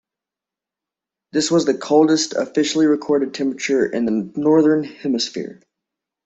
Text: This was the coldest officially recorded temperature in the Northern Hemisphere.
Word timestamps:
This 1.31 1.51
was 1.51 1.65
the 1.65 1.77
coldest 1.77 2.33
officially 2.33 2.87
recorded 2.87 3.35
temperature 3.35 3.85
in 3.85 4.05
the 4.05 4.31
Northern 4.35 4.83
Hemisphere. 4.83 5.61